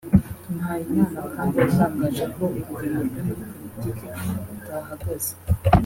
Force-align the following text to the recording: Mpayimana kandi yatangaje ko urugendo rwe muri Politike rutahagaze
Mpayimana 0.57 1.19
kandi 1.33 1.53
yatangaje 1.61 2.23
ko 2.33 2.41
urugendo 2.55 2.99
rwe 3.07 3.21
muri 3.27 3.51
Politike 3.73 4.05
rutahagaze 4.47 5.31